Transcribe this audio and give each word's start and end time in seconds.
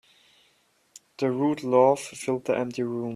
The 1.19 1.29
rude 1.29 1.61
laugh 1.63 1.99
filled 1.99 2.45
the 2.45 2.57
empty 2.57 2.81
room. 2.81 3.09